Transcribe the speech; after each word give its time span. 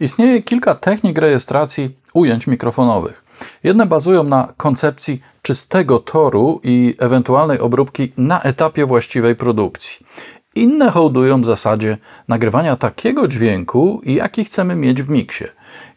Istnieje 0.00 0.42
kilka 0.42 0.74
technik 0.74 1.18
rejestracji 1.18 1.90
ujęć 2.14 2.46
mikrofonowych. 2.46 3.24
Jedne 3.64 3.86
bazują 3.86 4.22
na 4.22 4.52
koncepcji 4.56 5.20
czystego 5.42 5.98
toru 5.98 6.60
i 6.62 6.94
ewentualnej 6.98 7.58
obróbki 7.58 8.12
na 8.16 8.42
etapie 8.42 8.86
właściwej 8.86 9.36
produkcji. 9.36 10.06
Inne 10.54 10.90
hołdują 10.90 11.42
w 11.42 11.46
zasadzie 11.46 11.98
nagrywania 12.28 12.76
takiego 12.76 13.28
dźwięku, 13.28 14.00
jaki 14.04 14.44
chcemy 14.44 14.74
mieć 14.76 15.02
w 15.02 15.08
miksie. 15.08 15.44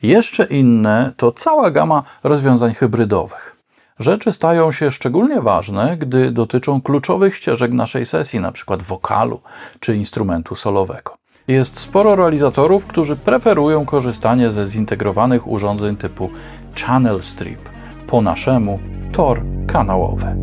Jeszcze 0.01 0.45
inne 0.45 1.11
to 1.17 1.31
cała 1.31 1.71
gama 1.71 2.03
rozwiązań 2.23 2.73
hybrydowych. 2.73 3.55
Rzeczy 3.99 4.31
stają 4.31 4.71
się 4.71 4.91
szczególnie 4.91 5.41
ważne, 5.41 5.97
gdy 5.97 6.31
dotyczą 6.31 6.81
kluczowych 6.81 7.35
ścieżek 7.35 7.71
naszej 7.71 8.05
sesji, 8.05 8.39
np. 8.39 8.77
wokalu 8.77 9.41
czy 9.79 9.95
instrumentu 9.95 10.55
solowego. 10.55 11.24
Jest 11.47 11.79
sporo 11.79 12.15
realizatorów, 12.15 12.87
którzy 12.87 13.15
preferują 13.15 13.85
korzystanie 13.85 14.51
ze 14.51 14.67
zintegrowanych 14.67 15.47
urządzeń 15.47 15.97
typu 15.97 16.29
Channel 16.75 17.21
Strip, 17.21 17.69
po 18.07 18.21
naszemu 18.21 18.79
tor 19.11 19.41
kanałowy. 19.67 20.35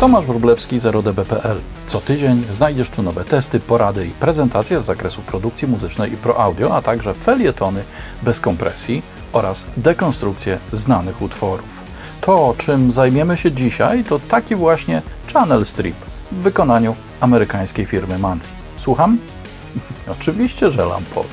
Tomasz 0.00 0.26
Wróblewski, 0.26 0.78
0db.pl. 0.78 1.58
Co 1.86 2.00
tydzień 2.00 2.44
znajdziesz 2.52 2.90
tu 2.90 3.02
nowe 3.02 3.24
testy, 3.24 3.60
porady 3.60 4.06
i 4.06 4.10
prezentacje 4.10 4.80
z 4.80 4.84
zakresu 4.84 5.22
produkcji 5.22 5.68
muzycznej 5.68 6.12
i 6.12 6.16
pro 6.16 6.40
audio, 6.40 6.76
a 6.76 6.82
także 6.82 7.14
felietony 7.14 7.82
bez 8.22 8.40
kompresji 8.40 9.02
oraz 9.32 9.66
dekonstrukcje 9.76 10.58
znanych 10.72 11.22
utworów. 11.22 11.87
To, 12.28 12.54
czym 12.58 12.92
zajmiemy 12.92 13.36
się 13.36 13.52
dzisiaj, 13.52 14.04
to 14.04 14.18
taki 14.18 14.56
właśnie 14.56 15.02
Channel 15.32 15.66
Strip 15.66 15.96
w 16.32 16.34
wykonaniu 16.34 16.94
amerykańskiej 17.20 17.86
firmy 17.86 18.18
Mandy. 18.18 18.44
Słucham? 18.76 19.18
Oczywiście, 20.18 20.70
że 20.70 20.84
lampowy. 20.84 21.28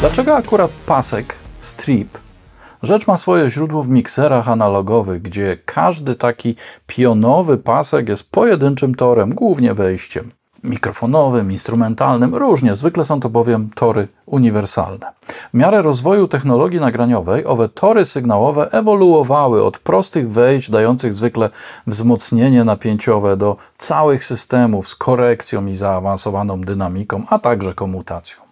Dlaczego 0.00 0.36
akurat 0.36 0.70
pasek 0.86 1.34
strip 1.60 2.18
Rzecz 2.82 3.06
ma 3.06 3.16
swoje 3.16 3.50
źródło 3.50 3.82
w 3.82 3.88
mikserach 3.88 4.48
analogowych, 4.48 5.22
gdzie 5.22 5.58
każdy 5.64 6.14
taki 6.14 6.56
pionowy 6.86 7.58
pasek 7.58 8.08
jest 8.08 8.30
pojedynczym 8.30 8.94
torem, 8.94 9.34
głównie 9.34 9.74
wejściem 9.74 10.37
mikrofonowym, 10.64 11.52
instrumentalnym, 11.52 12.34
różnie, 12.34 12.74
zwykle 12.74 13.04
są 13.04 13.20
to 13.20 13.28
bowiem 13.28 13.70
tory 13.74 14.08
uniwersalne. 14.26 15.12
W 15.54 15.56
miarę 15.56 15.82
rozwoju 15.82 16.28
technologii 16.28 16.80
nagraniowej 16.80 17.46
owe 17.46 17.68
tory 17.68 18.04
sygnałowe 18.04 18.70
ewoluowały 18.72 19.64
od 19.64 19.78
prostych 19.78 20.30
wejść 20.30 20.70
dających 20.70 21.14
zwykle 21.14 21.50
wzmocnienie 21.86 22.64
napięciowe 22.64 23.36
do 23.36 23.56
całych 23.78 24.24
systemów 24.24 24.88
z 24.88 24.94
korekcją 24.94 25.66
i 25.66 25.74
zaawansowaną 25.74 26.60
dynamiką, 26.60 27.22
a 27.28 27.38
także 27.38 27.74
komutacją. 27.74 28.47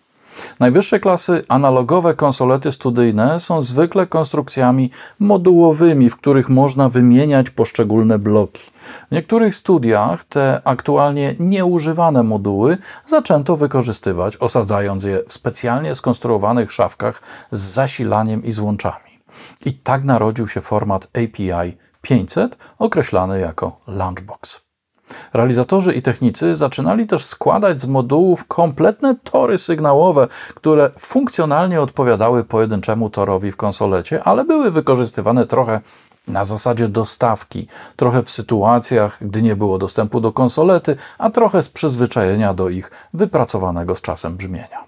Najwyższe 0.61 1.01
klasy 1.01 1.45
analogowe 1.49 2.15
konsolety 2.15 2.73
studyjne 2.73 3.41
są 3.41 3.63
zwykle 3.63 4.07
konstrukcjami 4.07 4.91
modułowymi, 5.19 6.11
w 6.11 6.17
których 6.17 6.49
można 6.49 6.89
wymieniać 6.89 7.51
poszczególne 7.51 8.19
bloki. 8.19 8.63
W 9.11 9.15
niektórych 9.15 9.57
studiach 9.57 10.25
te 10.25 10.61
aktualnie 10.65 11.35
nieużywane 11.39 12.23
moduły 12.23 12.79
zaczęto 13.07 13.57
wykorzystywać, 13.57 14.37
osadzając 14.37 15.05
je 15.05 15.23
w 15.29 15.33
specjalnie 15.33 15.95
skonstruowanych 15.95 16.73
szafkach 16.73 17.23
z 17.51 17.61
zasilaniem 17.61 18.45
i 18.45 18.53
złączami. 18.53 19.21
I 19.65 19.75
tak 19.75 20.05
narodził 20.05 20.49
się 20.49 20.61
format 20.61 21.07
API 21.07 21.77
500, 22.03 22.59
określany 22.79 23.41
jako 23.41 23.79
Lunchbox. 23.87 24.66
Realizatorzy 25.35 25.93
i 25.93 26.03
technicy 26.03 26.57
zaczynali 26.57 27.07
też 27.07 27.25
składać 27.25 27.81
z 27.81 27.87
modułów 27.87 28.45
kompletne 28.45 29.15
tory 29.15 29.59
sygnałowe, 29.59 30.29
które 30.55 30.91
funkcjonalnie 30.99 31.81
odpowiadały 31.81 32.45
pojedynczemu 32.45 33.11
torowi 33.11 33.53
w 33.53 33.57
konsolecie, 33.57 34.25
ale 34.25 34.45
były 34.45 34.71
wykorzystywane 34.71 35.47
trochę 35.47 35.81
na 36.29 36.45
zasadzie 36.45 36.89
dostawki, 36.89 37.67
trochę 37.97 38.23
w 38.23 38.31
sytuacjach, 38.31 39.19
gdy 39.21 39.43
nie 39.43 39.57
było 39.57 39.79
dostępu 39.79 40.21
do 40.21 40.33
konsolety, 40.33 40.97
a 41.19 41.31
trochę 41.31 41.63
z 41.63 41.69
przyzwyczajenia 41.69 42.55
do 42.55 42.69
ich 42.69 42.91
wypracowanego 43.15 43.95
z 43.95 44.01
czasem 44.01 44.37
brzmienia. 44.37 44.86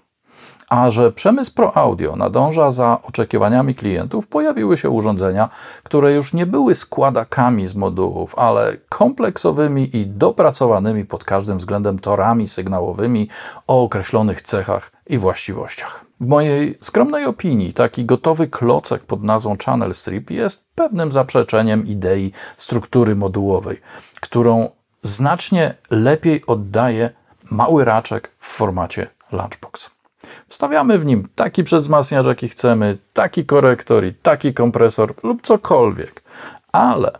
A 0.69 0.89
że 0.89 1.11
przemysł 1.11 1.53
Pro 1.53 1.77
Audio 1.77 2.15
nadąża 2.15 2.71
za 2.71 2.99
oczekiwaniami 3.03 3.75
klientów, 3.75 4.27
pojawiły 4.27 4.77
się 4.77 4.89
urządzenia, 4.89 5.49
które 5.83 6.13
już 6.13 6.33
nie 6.33 6.45
były 6.45 6.75
składakami 6.75 7.67
z 7.67 7.75
modułów, 7.75 8.35
ale 8.37 8.77
kompleksowymi 8.89 9.97
i 9.97 10.07
dopracowanymi 10.07 11.05
pod 11.05 11.23
każdym 11.23 11.57
względem 11.57 11.99
torami 11.99 12.47
sygnałowymi 12.47 13.29
o 13.67 13.83
określonych 13.83 14.41
cechach 14.41 14.91
i 15.07 15.17
właściwościach. 15.17 16.05
W 16.21 16.25
mojej 16.25 16.77
skromnej 16.81 17.25
opinii 17.25 17.73
taki 17.73 18.05
gotowy 18.05 18.47
klocek 18.47 19.03
pod 19.03 19.23
nazwą 19.23 19.57
Channel 19.65 19.93
Strip 19.93 20.29
jest 20.31 20.65
pewnym 20.75 21.11
zaprzeczeniem 21.11 21.87
idei 21.87 22.31
struktury 22.57 23.15
modułowej, 23.15 23.81
którą 24.21 24.69
znacznie 25.01 25.75
lepiej 25.91 26.45
oddaje 26.47 27.09
mały 27.51 27.85
raczek 27.85 28.31
w 28.39 28.47
formacie 28.47 29.07
Lunchbox. 29.31 29.98
Wstawiamy 30.47 30.99
w 30.99 31.05
nim 31.05 31.27
taki 31.35 31.63
przezmacniacz, 31.63 32.25
jaki 32.25 32.47
chcemy, 32.47 32.97
taki 33.13 33.45
korektor 33.45 34.05
i 34.05 34.13
taki 34.13 34.53
kompresor 34.53 35.13
lub 35.23 35.41
cokolwiek. 35.41 36.23
Ale 36.71 37.11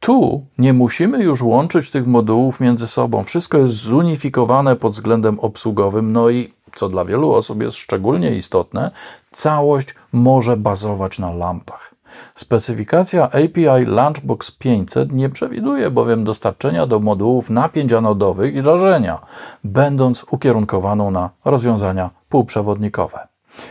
tu 0.00 0.46
nie 0.58 0.72
musimy 0.72 1.22
już 1.22 1.42
łączyć 1.42 1.90
tych 1.90 2.06
modułów 2.06 2.60
między 2.60 2.86
sobą. 2.86 3.24
Wszystko 3.24 3.58
jest 3.58 3.74
zunifikowane 3.74 4.76
pod 4.76 4.92
względem 4.92 5.40
obsługowym, 5.40 6.12
no 6.12 6.30
i 6.30 6.52
co 6.74 6.88
dla 6.88 7.04
wielu 7.04 7.32
osób 7.32 7.62
jest 7.62 7.76
szczególnie 7.76 8.36
istotne, 8.36 8.90
całość 9.30 9.94
może 10.12 10.56
bazować 10.56 11.18
na 11.18 11.32
lampach. 11.32 11.94
Specyfikacja 12.34 13.24
API 13.24 13.84
Lunchbox 13.86 14.50
500 14.50 15.12
nie 15.12 15.28
przewiduje 15.28 15.90
bowiem 15.90 16.24
dostarczenia 16.24 16.86
do 16.86 17.00
modułów 17.00 17.50
napięć 17.50 17.92
anodowych 17.92 18.54
i 18.54 18.62
rażenia, 18.62 19.20
będąc 19.64 20.24
ukierunkowaną 20.30 21.10
na 21.10 21.30
rozwiązania 21.44 22.10
półprzewodnikowe. 22.28 23.28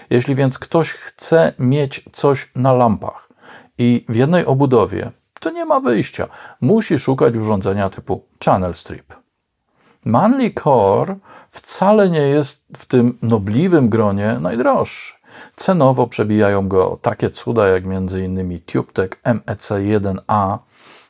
Jeśli 0.09 0.35
więc 0.35 0.59
ktoś 0.59 0.91
chce 0.91 1.53
mieć 1.59 2.06
coś 2.12 2.51
na 2.56 2.73
lampach 2.73 3.29
i 3.78 4.06
w 4.09 4.16
jednej 4.16 4.45
obudowie, 4.45 5.12
to 5.40 5.50
nie 5.50 5.66
ma 5.66 5.79
wyjścia. 5.79 6.28
Musi 6.62 7.00
szukać 7.00 7.38
urządzenia 7.38 7.90
typu 7.90 8.25
Channel 8.45 8.75
Strip. 8.75 9.13
Manly 10.06 10.51
Core 10.63 11.16
wcale 11.51 12.09
nie 12.09 12.22
jest 12.22 12.66
w 12.78 12.85
tym 12.85 13.18
nobliwym 13.22 13.90
gronie 13.90 14.38
najdroższy. 14.41 15.18
Cenowo 15.56 16.07
przebijają 16.07 16.68
go 16.68 17.00
takie 17.01 17.29
cuda 17.29 17.68
jak 17.68 17.84
m.in. 17.85 18.62
TubeTech 18.62 19.09
MEC1A, 19.24 20.57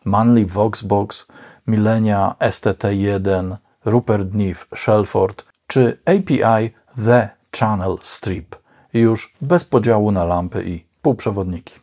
Manly 0.05 0.45
Voxbox, 0.45 1.27
Millenia 1.67 2.35
STT1, 2.39 3.55
Rupert 3.85 4.33
Neve 4.33 4.65
Shelford 4.75 5.45
czy 5.67 5.99
API 6.05 6.73
The 7.05 7.36
Channel 7.59 7.97
Strip, 8.01 8.55
już 8.93 9.35
bez 9.41 9.65
podziału 9.65 10.11
na 10.11 10.25
lampy 10.25 10.63
i 10.65 10.85
półprzewodniki. 11.01 11.79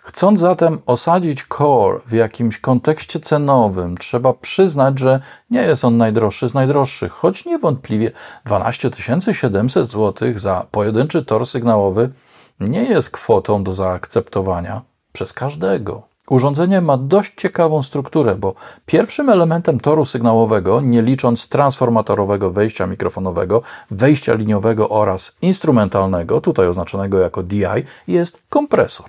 Chcąc 0.00 0.40
zatem 0.40 0.78
osadzić 0.86 1.44
Core 1.58 2.00
w 2.06 2.12
jakimś 2.12 2.58
kontekście 2.58 3.20
cenowym, 3.20 3.96
trzeba 3.96 4.32
przyznać, 4.34 4.98
że 4.98 5.20
nie 5.50 5.62
jest 5.62 5.84
on 5.84 5.96
najdroższy 5.96 6.48
z 6.48 6.54
najdroższych, 6.54 7.12
choć 7.12 7.44
niewątpliwie 7.44 8.12
12 8.44 8.90
700 9.32 9.86
zł 9.88 10.32
za 10.36 10.66
pojedynczy 10.70 11.24
tor 11.24 11.46
sygnałowy 11.46 12.12
nie 12.60 12.82
jest 12.84 13.10
kwotą 13.10 13.64
do 13.64 13.74
zaakceptowania 13.74 14.82
przez 15.12 15.32
każdego. 15.32 16.15
Urządzenie 16.30 16.80
ma 16.80 16.96
dość 16.96 17.34
ciekawą 17.36 17.82
strukturę, 17.82 18.34
bo 18.34 18.54
pierwszym 18.86 19.28
elementem 19.28 19.80
toru 19.80 20.04
sygnałowego, 20.04 20.80
nie 20.80 21.02
licząc 21.02 21.48
transformatorowego 21.48 22.50
wejścia 22.50 22.86
mikrofonowego, 22.86 23.62
wejścia 23.90 24.34
liniowego 24.34 24.88
oraz 24.88 25.36
instrumentalnego, 25.42 26.40
tutaj 26.40 26.66
oznaczonego 26.66 27.18
jako 27.18 27.42
DI, 27.42 27.64
jest 28.08 28.42
kompresor. 28.48 29.06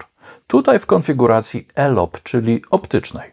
Tutaj 0.47 0.79
w 0.79 0.85
konfiguracji 0.85 1.67
ELOP, 1.75 2.21
czyli 2.23 2.61
optycznej. 2.71 3.31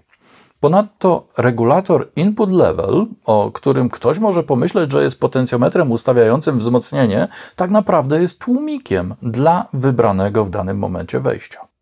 Ponadto 0.60 1.26
regulator 1.38 2.10
input 2.16 2.50
level, 2.50 3.06
o 3.24 3.50
którym 3.50 3.88
ktoś 3.88 4.18
może 4.18 4.42
pomyśleć, 4.42 4.92
że 4.92 5.02
jest 5.02 5.20
potencjometrem 5.20 5.92
ustawiającym 5.92 6.58
wzmocnienie, 6.58 7.28
tak 7.56 7.70
naprawdę 7.70 8.20
jest 8.20 8.38
tłumikiem 8.38 9.14
dla 9.22 9.66
wybranego 9.72 10.44
w 10.44 10.50
danym 10.50 10.78
momencie 10.78 11.20
wejścia. 11.20 11.73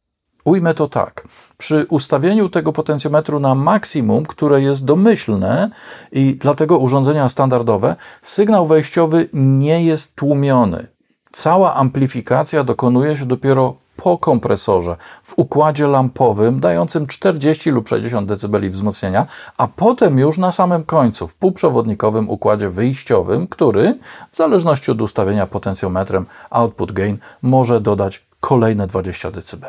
Ujmę 0.44 0.75
to 0.75 0.89
tak. 0.89 1.29
Przy 1.59 1.87
ustawieniu 1.91 2.49
tego 2.49 2.73
potencjometru 2.73 3.41
na 3.41 3.55
maksimum, 3.55 4.27
które 4.27 4.62
jest 4.62 4.85
domyślne 4.85 5.71
i 6.12 6.37
dlatego 6.41 6.79
urządzenia 6.79 7.29
standardowe, 7.29 7.97
sygnał 8.23 8.67
wejściowy 8.67 9.29
nie 9.33 9.85
jest 9.85 10.15
tłumiony. 10.15 10.87
Cała 11.33 11.75
amplifikacja 11.75 12.65
dokonuje 12.65 13.17
się 13.17 13.27
dopiero 13.27 13.75
po 13.97 14.19
kompresorze 14.19 14.97
w 15.23 15.35
układzie 15.37 15.87
lampowym 15.87 16.61
dającym 16.61 17.06
40 17.06 17.71
lub 17.71 17.88
60 17.88 18.33
dB 18.33 18.71
wzmocnienia, 18.71 19.27
a 19.56 19.69
potem 19.69 20.19
już 20.19 20.38
na 20.38 20.53
samym 20.53 20.85
końcu 20.85 21.29
w 21.29 21.35
półprzewodnikowym 21.35 22.31
układzie 22.31 22.71
wyjściowym, 22.71 23.47
który 23.47 23.99
w 24.33 24.37
zależności 24.37 24.91
od 24.91 25.03
ustawienia 25.03 25.47
potencjometrem 25.47 26.27
output 26.50 26.93
gain 26.93 27.19
może 27.43 27.81
dodać 27.81 28.31
kolejne 28.43 28.87
20 28.87 29.31
dB. 29.31 29.67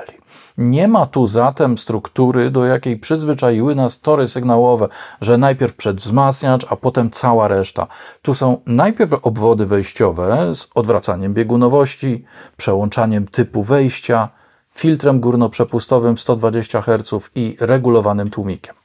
Nie 0.57 0.87
ma 0.87 1.05
tu 1.05 1.27
zatem 1.27 1.77
struktury, 1.77 2.51
do 2.51 2.65
jakiej 2.65 2.97
przyzwyczaiły 2.97 3.75
nas 3.75 4.01
tory 4.01 4.27
sygnałowe, 4.27 4.87
że 5.21 5.37
najpierw 5.37 5.75
przedwzmacniacz, 5.75 6.65
a 6.69 6.75
potem 6.75 7.11
cała 7.11 7.47
reszta. 7.47 7.87
Tu 8.21 8.33
są 8.33 8.61
najpierw 8.65 9.13
obwody 9.13 9.65
wejściowe 9.65 10.55
z 10.55 10.67
odwracaniem 10.75 11.33
biegunowości, 11.33 12.25
przełączaniem 12.57 13.27
typu 13.27 13.63
wejścia, 13.63 14.29
filtrem 14.75 15.19
górnoprzepustowym 15.19 16.17
120 16.17 16.81
Hz 16.81 17.29
i 17.35 17.57
regulowanym 17.59 18.29
tłumikiem. 18.29 18.75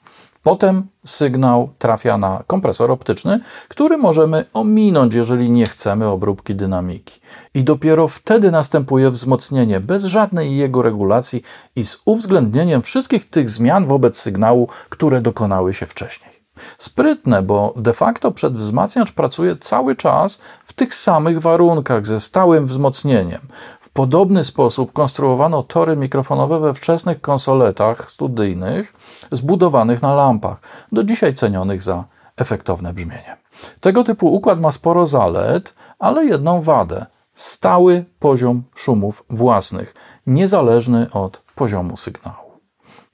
Potem 0.49 0.87
sygnał 1.07 1.71
trafia 1.79 2.19
na 2.19 2.43
kompresor 2.47 2.91
optyczny, 2.91 3.41
który 3.69 3.97
możemy 3.99 4.45
ominąć, 4.53 5.15
jeżeli 5.15 5.51
nie 5.51 5.67
chcemy 5.67 6.07
obróbki 6.07 6.55
dynamiki. 6.55 7.21
I 7.55 7.65
dopiero 7.65 8.09
wtedy 8.09 8.51
następuje 8.51 9.11
wzmocnienie 9.11 9.81
bez 9.81 10.05
żadnej 10.05 10.57
jego 10.57 10.83
regulacji 10.83 11.43
i 11.77 11.85
z 11.85 12.01
uwzględnieniem 12.05 12.83
wszystkich 12.83 13.29
tych 13.29 13.51
zmian 13.51 13.87
wobec 13.87 14.19
sygnału, 14.19 14.69
które 14.89 15.21
dokonały 15.21 15.75
się 15.75 15.87
wcześniej. 15.87 16.39
Sprytne, 16.79 17.43
bo 17.43 17.75
de 17.77 17.93
facto 17.93 18.33
przedwzmacniacz 18.33 19.13
pracuje 19.13 19.57
cały 19.57 19.97
czas 19.97 20.39
w 20.65 20.73
tych 20.73 20.95
samych 20.95 21.41
warunkach 21.41 22.07
ze 22.07 22.21
stałym 22.21 22.67
wzmocnieniem. 22.67 23.41
Podobny 23.99 24.45
sposób 24.45 24.93
konstruowano 24.93 25.63
tory 25.63 25.97
mikrofonowe 25.97 26.61
we 26.61 26.75
wczesnych 26.75 27.21
konsoletach 27.21 28.11
studyjnych 28.11 28.93
zbudowanych 29.33 30.03
na 30.03 30.15
lampach, 30.15 30.61
do 30.93 31.05
dzisiaj 31.05 31.35
cenionych 31.35 31.83
za 31.83 32.05
efektowne 32.37 32.93
brzmienie. 32.93 33.37
Tego 33.81 34.05
typu 34.05 34.35
układ 34.35 34.61
ma 34.61 34.73
sporo 34.73 35.07
zalet, 35.07 35.75
ale 35.99 36.25
jedną 36.25 36.63
wadę 36.63 37.07
stały 37.35 38.05
poziom 38.19 38.63
szumów 38.75 39.25
własnych, 39.31 39.95
niezależny 40.27 41.07
od 41.13 41.43
poziomu 41.55 41.97
sygnału. 41.97 42.53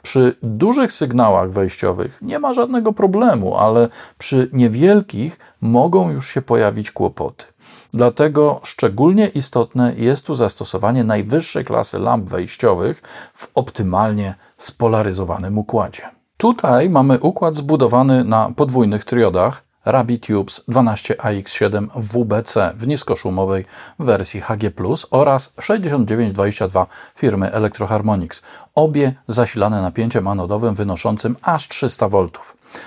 Przy 0.02 0.36
dużych 0.42 0.92
sygnałach 0.92 1.50
wejściowych 1.50 2.18
nie 2.22 2.38
ma 2.38 2.54
żadnego 2.54 2.92
problemu, 2.92 3.56
ale 3.56 3.88
przy 4.18 4.48
niewielkich 4.52 5.38
mogą 5.60 6.10
już 6.10 6.28
się 6.28 6.42
pojawić 6.42 6.90
kłopoty. 6.90 7.53
Dlatego 7.94 8.60
szczególnie 8.64 9.28
istotne 9.28 9.94
jest 9.96 10.26
tu 10.26 10.34
zastosowanie 10.34 11.04
najwyższej 11.04 11.64
klasy 11.64 11.98
lamp 11.98 12.28
wejściowych 12.28 13.02
w 13.34 13.46
optymalnie 13.54 14.34
spolaryzowanym 14.56 15.58
układzie. 15.58 16.02
Tutaj 16.36 16.90
mamy 16.90 17.18
układ 17.20 17.54
zbudowany 17.56 18.24
na 18.24 18.50
podwójnych 18.56 19.04
triodach 19.04 19.64
Rabbit 19.84 20.26
Tubes 20.26 20.62
12AX7 20.68 21.88
WBC 21.94 22.72
w 22.76 22.86
niskoszumowej 22.86 23.64
wersji 23.98 24.40
HG+, 24.40 24.70
oraz 25.10 25.52
6922 25.60 26.86
firmy 27.16 27.52
Electroharmonix, 27.52 28.42
obie 28.74 29.14
zasilane 29.26 29.82
napięciem 29.82 30.28
anodowym 30.28 30.74
wynoszącym 30.74 31.36
aż 31.42 31.68
300 31.68 32.08
V. 32.08 32.28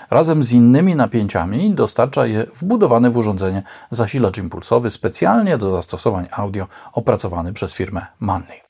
Razem 0.10 0.44
z 0.44 0.51
innymi 0.51 0.95
napięciami 0.95 1.72
dostarcza 1.72 2.25
je 2.25 2.45
wbudowany 2.56 3.12
w 3.12 3.18
urządzenie 3.18 3.63
zasilacz 3.89 4.38
impulsowy 4.38 4.92
specjalnie 4.92 5.57
do 5.57 5.72
zastosowań 5.72 6.28
audio 6.31 6.68
opracowany 6.94 7.54
przez 7.54 7.74
firmę 7.74 8.06
Manley. 8.19 8.68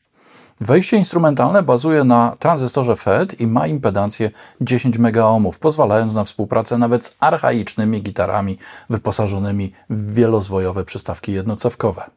Wejście 0.61 0.97
instrumentalne 0.97 1.63
bazuje 1.63 2.03
na 2.03 2.35
tranzystorze 2.39 2.95
FET 2.95 3.41
i 3.41 3.47
ma 3.47 3.67
impedancję 3.67 4.31
10 4.61 4.97
megaohmów, 4.97 5.59
pozwalając 5.59 6.15
na 6.15 6.23
współpracę 6.23 6.77
nawet 6.77 7.05
z 7.05 7.15
archaicznymi 7.19 8.01
gitarami 8.01 8.57
wyposażonymi 8.89 9.71
w 9.89 10.13
wielozwojowe 10.13 10.85
przystawki 10.85 11.31
jednocewkowe. 11.33 12.09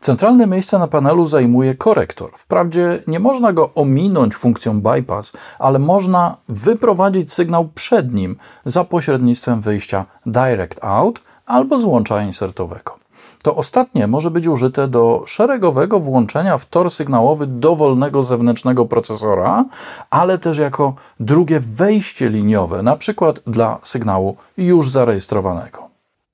Centralne 0.00 0.46
miejsce 0.46 0.78
na 0.78 0.86
panelu 0.86 1.26
zajmuje 1.26 1.74
korektor. 1.74 2.30
Wprawdzie 2.36 3.02
nie 3.06 3.20
można 3.20 3.52
go 3.52 3.74
ominąć 3.74 4.36
funkcją 4.36 4.80
bypass, 4.80 5.32
ale 5.58 5.78
można 5.78 6.36
wyprowadzić 6.48 7.32
sygnał 7.32 7.68
przed 7.74 8.12
nim 8.12 8.36
za 8.64 8.84
pośrednictwem 8.84 9.60
wyjścia 9.60 10.06
direct 10.26 10.84
out 10.84 11.20
albo 11.46 11.78
złącza 11.78 12.22
insertowego. 12.22 12.98
To 13.42 13.56
ostatnie 13.56 14.06
może 14.06 14.30
być 14.30 14.46
użyte 14.46 14.88
do 14.88 15.22
szeregowego 15.26 16.00
włączenia 16.00 16.58
w 16.58 16.66
tor 16.66 16.90
sygnałowy 16.90 17.46
dowolnego 17.46 18.22
zewnętrznego 18.22 18.86
procesora, 18.86 19.64
ale 20.10 20.38
też 20.38 20.58
jako 20.58 20.94
drugie 21.20 21.60
wejście 21.60 22.28
liniowe, 22.28 22.82
na 22.82 22.96
przykład 22.96 23.40
dla 23.46 23.78
sygnału 23.82 24.36
już 24.56 24.90
zarejestrowanego. 24.90 25.87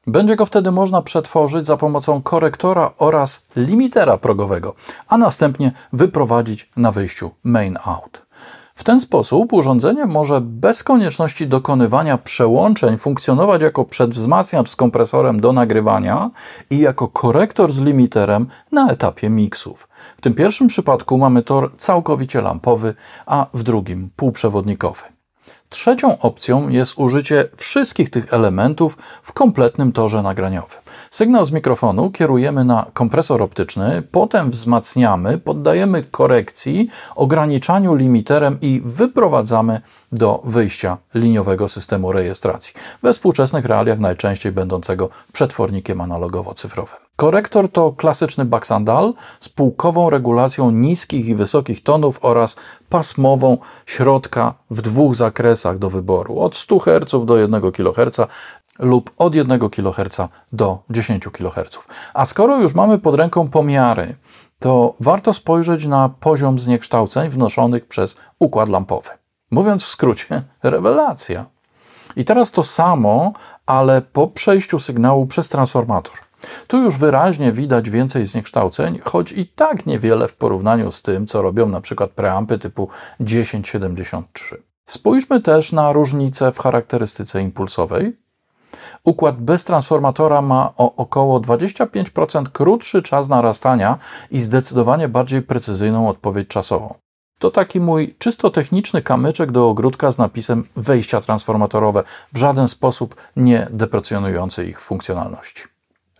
Będzie 0.06 0.36
go 0.36 0.46
wtedy 0.46 0.70
można 0.70 1.02
przetworzyć 1.02 1.66
za 1.66 1.76
pomocą 1.76 2.22
korektora 2.22 2.90
oraz 2.98 3.46
limitera 3.56 4.18
progowego, 4.18 4.74
a 5.08 5.18
następnie 5.18 5.72
wyprowadzić 5.92 6.70
na 6.76 6.92
wyjściu 6.92 7.30
main 7.44 7.78
out. 7.84 8.24
W 8.74 8.84
ten 8.84 9.00
sposób 9.00 9.52
urządzenie 9.52 10.06
może 10.06 10.40
bez 10.40 10.82
konieczności 10.82 11.46
dokonywania 11.46 12.18
przełączeń 12.18 12.98
funkcjonować 12.98 13.62
jako 13.62 13.84
przedwzmacniacz 13.84 14.68
z 14.68 14.76
kompresorem 14.76 15.40
do 15.40 15.52
nagrywania 15.52 16.30
i 16.70 16.78
jako 16.78 17.08
korektor 17.08 17.72
z 17.72 17.80
limiterem 17.80 18.46
na 18.72 18.90
etapie 18.90 19.30
miksów. 19.30 19.88
W 20.16 20.20
tym 20.20 20.34
pierwszym 20.34 20.66
przypadku 20.66 21.18
mamy 21.18 21.42
tor 21.42 21.76
całkowicie 21.76 22.40
lampowy, 22.40 22.94
a 23.26 23.46
w 23.54 23.62
drugim 23.62 24.10
półprzewodnikowy. 24.16 25.13
Trzecią 25.75 26.19
opcją 26.19 26.69
jest 26.69 26.99
użycie 26.99 27.49
wszystkich 27.56 28.11
tych 28.11 28.32
elementów 28.32 28.97
w 29.23 29.32
kompletnym 29.32 29.93
torze 29.93 30.23
nagraniowym. 30.23 30.83
Sygnał 31.11 31.44
z 31.44 31.52
mikrofonu 31.52 32.11
kierujemy 32.11 32.64
na 32.64 32.87
kompresor 32.93 33.43
optyczny, 33.43 34.02
potem 34.11 34.50
wzmacniamy, 34.50 35.38
poddajemy 35.38 36.02
korekcji, 36.02 36.88
ograniczaniu 37.17 37.94
limiterem 37.94 38.58
i 38.61 38.82
wyprowadzamy 38.85 39.81
do 40.12 40.43
wyjścia 40.44 40.99
liniowego 41.14 41.69
systemu 41.69 42.12
rejestracji, 42.12 42.75
we 43.02 43.12
współczesnych 43.12 43.64
realiach 43.64 43.99
najczęściej 43.99 44.52
będącego 44.52 45.08
przetwornikiem 45.32 45.99
analogowo-cyfrowym. 45.99 46.97
Korektor 47.17 47.69
to 47.73 47.93
klasyczny 47.93 48.44
baksandal 48.44 49.12
z 49.40 49.49
półkową 49.49 50.11
regulacją 50.11 50.70
niskich 50.70 51.26
i 51.26 51.35
wysokich 51.35 51.82
tonów 51.82 52.19
oraz 52.23 52.56
pasmową 52.88 53.58
środka 53.87 54.55
w 54.70 54.82
dwóch 54.82 55.14
zakresach 55.14 55.79
do 55.79 55.90
wyboru, 55.90 56.40
od 56.40 56.57
100 56.57 56.78
Hz 56.78 57.26
do 57.26 57.37
1 57.37 57.73
kHz 57.73 58.21
lub 58.78 59.11
od 59.19 59.35
1 59.35 59.71
kHz 59.71 60.16
do 60.52 60.78
10 60.90 61.25
kHz. 61.33 61.78
A 62.14 62.25
skoro 62.25 62.57
już 62.57 62.75
mamy 62.75 62.99
pod 62.99 63.14
ręką 63.14 63.49
pomiary, 63.49 64.16
to 64.59 64.95
warto 65.00 65.33
spojrzeć 65.33 65.87
na 65.87 66.09
poziom 66.09 66.59
zniekształceń 66.59 67.31
wnoszonych 67.31 67.88
przez 67.88 68.16
układ 68.38 68.69
lampowy. 68.69 69.11
Mówiąc 69.50 69.83
w 69.83 69.88
skrócie, 69.88 70.43
rewelacja. 70.62 71.47
I 72.16 72.25
teraz 72.25 72.50
to 72.50 72.62
samo, 72.62 73.33
ale 73.66 74.02
po 74.02 74.28
przejściu 74.28 74.78
sygnału 74.78 75.26
przez 75.26 75.49
transformator. 75.49 76.14
Tu 76.66 76.83
już 76.83 76.99
wyraźnie 76.99 77.52
widać 77.52 77.90
więcej 77.90 78.26
zniekształceń, 78.26 78.99
choć 79.04 79.33
i 79.33 79.47
tak 79.47 79.87
niewiele 79.87 80.28
w 80.28 80.35
porównaniu 80.35 80.93
z 80.93 81.02
tym, 81.02 81.26
co 81.26 81.43
robią 81.43 81.69
na 81.69 81.81
przykład 81.81 82.11
preampy 82.11 82.59
typu 82.59 82.88
1073. 83.19 84.62
Spójrzmy 84.87 85.40
też 85.40 85.73
na 85.73 85.93
różnice 85.93 86.52
w 86.52 86.59
charakterystyce 86.59 87.43
impulsowej. 87.43 88.24
Układ 89.04 89.40
bez 89.40 89.64
transformatora 89.64 90.43
ma 90.43 90.73
o 90.76 90.97
około 90.97 91.40
25% 91.40 92.45
krótszy 92.52 93.02
czas 93.02 93.28
narastania 93.28 93.99
i 94.31 94.40
zdecydowanie 94.40 95.09
bardziej 95.09 95.43
precyzyjną 95.43 96.09
odpowiedź 96.09 96.49
czasową. 96.49 96.95
To 97.38 97.50
taki 97.50 97.81
mój 97.81 98.14
czysto 98.19 98.50
techniczny 98.50 99.02
kamyczek 99.02 99.52
do 99.52 99.69
ogródka 99.69 100.11
z 100.11 100.19
napisem 100.19 100.64
wejścia 100.76 101.21
transformatorowe, 101.21 102.04
w 102.33 102.38
żaden 102.38 102.69
sposób 102.69 103.14
nie 103.37 103.66
deprecjonujący 103.71 104.66
ich 104.66 104.81
funkcjonalności. 104.81 105.64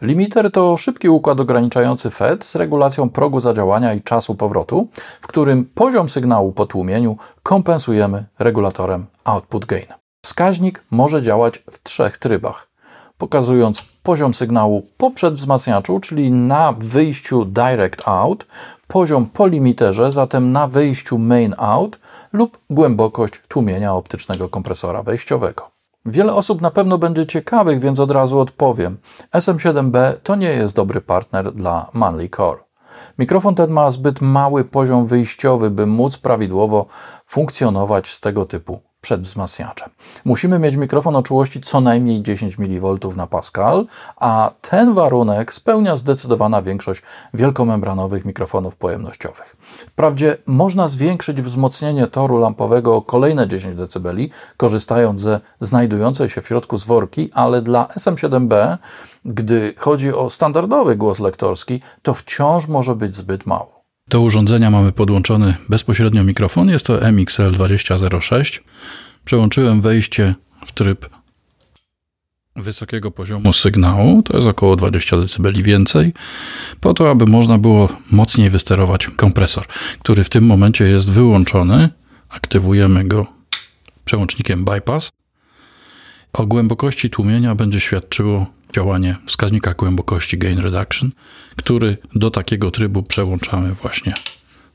Limiter 0.03 0.51
to 0.51 0.77
szybki 0.77 1.09
układ 1.09 1.41
ograniczający 1.41 2.11
FET 2.11 2.45
z 2.45 2.57
regulacją 2.57 3.11
progu 3.11 3.41
zadziałania 3.41 3.95
i 3.95 4.01
czasu 4.01 4.35
powrotu, 4.35 4.89
w 5.21 5.27
którym 5.27 5.65
poziom 5.65 6.09
sygnału 6.09 6.53
po 6.53 6.67
tłumieniu 6.67 7.17
kompensujemy 7.43 8.25
regulatorem 8.39 9.07
output 9.25 9.65
gain. 9.67 10.04
Wskaźnik 10.25 10.85
może 10.91 11.23
działać 11.23 11.59
w 11.71 11.83
trzech 11.83 12.19
trybach, 12.19 12.69
pokazując 13.19 13.83
poziom 14.03 14.35
sygnału 14.35 14.87
po 14.97 15.11
przedwzmacniaczu, 15.11 16.01
czyli 16.01 16.31
na 16.31 16.75
wyjściu 16.79 17.45
direct 17.45 18.09
out, 18.09 18.47
poziom 18.87 19.27
po 19.27 19.47
limiterze, 19.47 20.13
zatem 20.13 20.53
na 20.53 20.67
wyjściu 20.69 21.19
main 21.19 21.55
out 21.59 21.99
lub 22.33 22.59
głębokość 22.71 23.41
tłumienia 23.49 23.95
optycznego 23.95 24.49
kompresora 24.49 25.03
wejściowego. 25.03 25.71
Wiele 26.07 26.35
osób 26.35 26.61
na 26.61 26.71
pewno 26.71 26.99
będzie 26.99 27.27
ciekawych, 27.27 27.81
więc 27.81 28.01
od 28.01 28.11
razu 28.11 28.39
odpowiem. 28.39 28.97
SM7B 29.35 30.13
to 30.23 30.35
nie 30.37 30.51
jest 30.51 30.77
dobry 30.77 31.01
partner 31.01 31.53
dla 31.53 31.91
Manly 31.93 32.29
Core. 32.29 32.61
Mikrofon 33.19 33.55
ten 33.55 33.71
ma 33.71 33.91
zbyt 33.91 34.21
mały 34.21 34.65
poziom 34.65 35.07
wyjściowy, 35.07 35.71
by 35.71 35.87
móc 35.87 36.17
prawidłowo 36.17 36.87
funkcjonować 37.27 38.09
z 38.09 38.21
tego 38.21 38.47
typu 38.47 38.81
przed 39.05 39.21
wzmacniaczem. 39.21 39.91
Musimy 40.25 40.59
mieć 40.59 40.77
mikrofon 40.77 41.17
o 41.17 41.23
czułości 41.23 41.61
co 41.61 41.81
najmniej 41.81 42.23
10 42.23 42.59
mV 42.59 42.99
na 43.17 43.27
Pascal, 43.27 43.87
a 44.17 44.51
ten 44.61 44.95
warunek 44.95 45.53
spełnia 45.53 45.97
zdecydowana 45.97 46.63
większość 46.63 47.03
wielkomembranowych 47.35 48.25
mikrofonów 48.25 48.77
pojemnościowych. 48.77 49.57
Wprawdzie 49.89 50.37
można 50.47 50.89
zwiększyć 50.89 51.43
wzmocnienie 51.43 52.07
toru 52.07 52.39
lampowego 52.39 52.97
o 52.97 53.03
kolejne 53.03 53.49
10 53.49 53.77
dB, 53.77 54.09
korzystając 54.57 55.21
ze 55.21 55.41
znajdującej 55.61 56.29
się 56.29 56.43
w 56.43 56.47
środku 56.47 56.77
zworki, 56.77 57.31
ale 57.35 57.63
dla 57.63 57.85
SM7B, 57.85 58.79
gdy 59.25 59.75
chodzi 59.77 60.13
o 60.13 60.31
standardowy 60.31 60.97
głos 60.97 61.21
lektorski, 61.21 61.81
to 62.03 62.15
wciąż 62.15 62.69
może 62.69 62.97
być 62.97 63.15
zbyt 63.15 63.47
mało. 63.47 63.84
Do 64.09 64.21
urządzenia 64.21 64.71
mamy 64.71 64.93
podłączony 64.93 65.55
bezpośrednio 65.69 66.25
mikrofon. 66.25 66.69
Jest 66.69 66.87
to 66.87 66.99
MXL2006. 66.99 68.61
Przełączyłem 69.25 69.81
wejście 69.81 70.35
w 70.67 70.73
tryb 70.73 71.09
wysokiego 72.57 73.11
poziomu 73.11 73.53
sygnału, 73.53 74.23
to 74.23 74.37
jest 74.37 74.49
około 74.49 74.77
20 74.77 75.17
dB 75.17 75.63
więcej, 75.63 76.13
po 76.81 76.95
to, 76.95 77.11
aby 77.11 77.27
można 77.27 77.59
było 77.59 77.89
mocniej 78.11 78.51
wysterować 78.51 79.07
kompresor, 79.07 79.67
który 79.99 80.25
w 80.25 80.29
tym 80.29 80.47
momencie 80.47 80.85
jest 80.85 81.11
wyłączony. 81.11 81.89
Aktywujemy 82.29 83.05
go 83.05 83.27
przełącznikiem 84.05 84.65
bypass. 84.65 85.11
O 86.33 86.47
głębokości 86.47 87.11
tłumienia 87.11 87.55
będzie 87.55 87.81
świadczyło 87.81 88.47
działanie 88.75 89.17
wskaźnika 89.27 89.75
głębokości 89.75 90.39
gain 90.39 90.59
reduction, 90.59 91.11
który 91.57 91.97
do 92.15 92.31
takiego 92.31 92.71
trybu 92.71 93.03
przełączamy 93.03 93.75
właśnie 93.83 94.15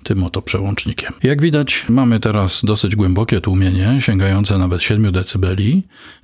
tym 0.04 0.24
oto 0.24 0.42
przełącznikiem. 0.42 1.14
Jak 1.24 1.42
widać, 1.42 1.86
mamy 1.90 2.20
teraz 2.20 2.66
dosyć 2.66 2.96
głębokie 2.96 3.42
tłumienie, 3.42 3.98
sięgające 4.00 4.58
nawet 4.58 4.84
7 4.84 5.12
dB, 5.12 5.62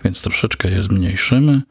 więc 0.03 0.21
troszeczkę 0.21 0.71
je 0.71 0.83
zmniejszymy 0.83 1.61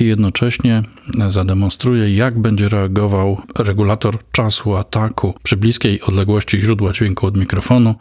i 0.00 0.04
jednocześnie 0.04 0.82
zademonstruję, 1.28 2.14
jak 2.14 2.38
będzie 2.38 2.68
reagował 2.68 3.42
regulator 3.58 4.18
czasu 4.32 4.76
ataku 4.76 5.34
przy 5.42 5.56
bliskiej 5.56 6.00
odległości 6.00 6.60
źródła 6.60 6.92
dźwięku 6.92 7.26
od 7.26 7.36
mikrofonu. 7.36 7.94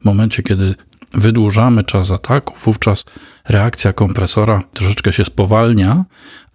W 0.00 0.04
momencie, 0.04 0.42
kiedy 0.42 0.74
wydłużamy 1.14 1.84
czas 1.84 2.10
ataku, 2.10 2.54
wówczas 2.64 3.04
reakcja 3.48 3.92
kompresora 3.92 4.62
troszeczkę 4.72 5.12
się 5.12 5.24
spowalnia, 5.24 6.04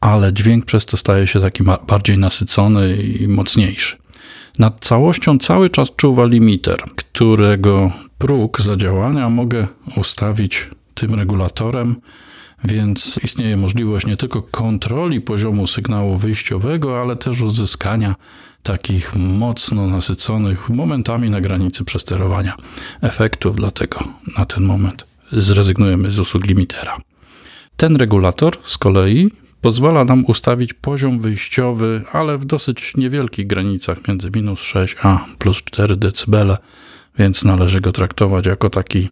ale 0.01 0.33
dźwięk 0.33 0.65
przez 0.65 0.85
to 0.85 0.97
staje 0.97 1.27
się 1.27 1.41
taki 1.41 1.63
bardziej 1.87 2.17
nasycony 2.17 2.95
i 2.95 3.27
mocniejszy. 3.27 3.97
Nad 4.59 4.79
całością 4.79 5.37
cały 5.37 5.69
czas 5.69 5.95
czuwa 5.95 6.25
limiter, 6.25 6.77
którego 6.95 7.91
próg 8.17 8.61
zadziałania 8.61 9.29
mogę 9.29 9.67
ustawić 9.97 10.69
tym 10.93 11.15
regulatorem, 11.15 11.95
więc 12.63 13.19
istnieje 13.23 13.57
możliwość 13.57 14.05
nie 14.05 14.17
tylko 14.17 14.41
kontroli 14.41 15.21
poziomu 15.21 15.67
sygnału 15.67 16.17
wyjściowego, 16.17 17.01
ale 17.01 17.15
też 17.15 17.41
uzyskania 17.41 18.15
takich 18.65 19.15
mocno 19.15 19.87
nasyconych 19.87 20.69
momentami 20.69 21.29
na 21.29 21.41
granicy 21.41 21.83
przesterowania 21.83 22.55
efektów, 23.01 23.55
dlatego 23.55 23.99
na 24.37 24.45
ten 24.45 24.63
moment 24.63 25.05
zrezygnujemy 25.31 26.11
z 26.11 26.19
usług 26.19 26.45
limitera. 26.47 26.97
Ten 27.77 27.95
regulator 27.95 28.57
z 28.63 28.77
kolei 28.77 29.31
pozwala 29.61 30.05
nam 30.05 30.25
ustawić 30.25 30.73
poziom 30.73 31.19
wyjściowy, 31.19 32.03
ale 32.11 32.37
w 32.37 32.45
dosyć 32.45 32.97
niewielkich 32.97 33.47
granicach 33.47 34.07
między 34.07 34.31
minus 34.35 34.61
6 34.61 34.95
a 35.01 35.25
plus 35.37 35.57
4 35.57 35.95
dB, 35.95 36.57
więc 37.19 37.43
należy 37.43 37.81
go 37.81 37.91
traktować 37.91 38.45
jako 38.45 38.69
taki 38.69 39.09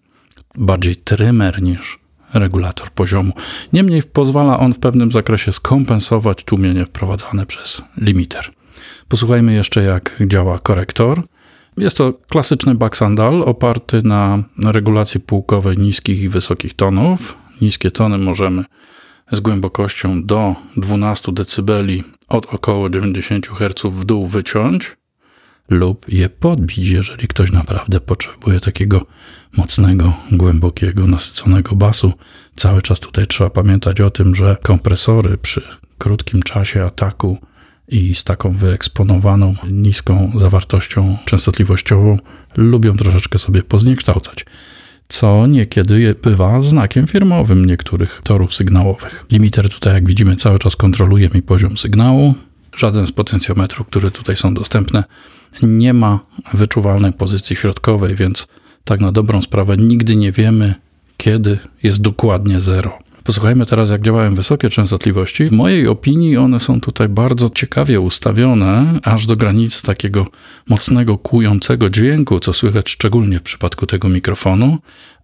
bardziej 0.56 0.96
trymer 0.96 1.62
niż 1.62 2.00
regulator 2.34 2.90
poziomu. 2.90 3.34
Niemniej 3.74 4.04
pozwala 4.04 4.60
on 4.60 4.74
w 4.74 4.80
pewnym 4.80 5.12
zakresie 5.12 5.52
skompensować 5.54 6.44
tłumienie 6.44 6.86
wprowadzane 6.86 7.46
przez 7.46 7.82
limiter. 7.98 8.63
Posłuchajmy 9.08 9.54
jeszcze, 9.54 9.84
jak 9.84 10.20
działa 10.28 10.60
korektor. 10.60 11.24
Jest 11.78 11.98
to 11.98 12.14
klasyczny 12.14 12.76
backsandal 12.76 13.42
oparty 13.42 14.02
na 14.04 14.44
regulacji 14.64 15.20
półkowej 15.20 15.78
niskich 15.78 16.22
i 16.22 16.30
wysokich 16.30 16.74
tonów. 16.74 17.38
Niskie 17.62 17.92
tony 17.92 18.18
możemy 18.18 18.66
z 19.32 19.40
głębokością 19.40 20.24
do 20.24 20.56
12 20.78 21.32
dB 21.32 21.72
od 22.28 22.46
około 22.46 22.90
90 22.90 23.48
Hz 23.48 23.84
w 23.84 24.06
dół 24.06 24.28
wyciąć 24.28 24.98
lub 25.70 26.06
je 26.10 26.30
podbić, 26.30 26.88
jeżeli 26.88 27.28
ktoś 27.28 27.52
naprawdę 27.52 28.00
potrzebuje 28.00 28.60
takiego 28.60 29.06
mocnego, 29.58 30.14
głębokiego, 30.32 31.08
nasyconego 31.08 31.76
basu. 31.76 32.14
Cały 32.56 32.82
czas 32.82 33.00
tutaj 33.00 33.28
trzeba 33.28 33.50
pamiętać 33.50 34.02
o 34.02 34.12
tym, 34.12 34.36
że 34.36 34.58
kompresory 34.64 35.38
przy 35.38 35.62
krótkim 35.98 36.44
czasie 36.44 36.84
ataku 36.84 37.38
i 37.88 38.16
z 38.16 38.24
taką 38.24 38.54
wyeksponowaną 38.54 39.56
niską 39.70 40.32
zawartością 40.36 41.18
częstotliwościową 41.26 42.18
lubią 42.58 42.98
troszeczkę 42.98 43.40
sobie 43.40 43.64
pozniekształcać 43.64 44.46
co 45.14 45.48
niekiedy 45.48 46.16
bywa 46.24 46.62
znakiem 46.62 47.08
firmowym 47.08 47.66
niektórych 47.66 48.22
torów 48.24 48.56
sygnałowych. 48.56 49.26
Limiter 49.32 49.70
tutaj, 49.70 49.94
jak 49.94 50.08
widzimy, 50.08 50.36
cały 50.36 50.60
czas 50.60 50.76
kontroluje 50.76 51.30
mi 51.34 51.42
poziom 51.42 51.78
sygnału. 51.78 52.34
Żaden 52.76 53.08
z 53.08 53.12
potencjometrów, 53.12 53.88
które 53.88 54.12
tutaj 54.12 54.36
są 54.36 54.54
dostępne, 54.54 55.04
nie 55.62 55.94
ma 55.94 56.20
wyczuwalnej 56.54 57.14
pozycji 57.14 57.56
środkowej, 57.56 58.16
więc 58.16 58.48
tak 58.84 59.02
na 59.02 59.12
dobrą 59.12 59.42
sprawę 59.42 59.78
nigdy 59.78 60.16
nie 60.16 60.32
wiemy, 60.32 60.76
kiedy 61.18 61.60
jest 61.84 62.02
dokładnie 62.02 62.62
zero. 62.62 63.00
Posłuchajmy 63.24 63.66
teraz, 63.66 63.90
jak 63.90 64.02
działają 64.02 64.36
wysokie 64.36 64.70
częstotliwości. 64.70 65.46
W 65.46 65.52
mojej 65.52 65.88
opinii 65.88 66.38
one 66.38 66.60
są 66.60 66.82
tutaj 66.82 67.10
bardzo 67.10 67.50
ciekawie 67.50 68.00
ustawione, 68.00 69.00
aż 69.04 69.26
do 69.26 69.36
granic 69.36 69.82
takiego 69.82 70.28
mocnego, 70.70 71.18
kłującego 71.18 71.90
dźwięku, 71.90 72.40
co 72.40 72.54
słychać 72.54 72.90
szczególnie 72.90 73.40
w 73.40 73.44
przypadku 73.44 73.86
tego 73.86 74.10
mikrofonu. 74.10 74.78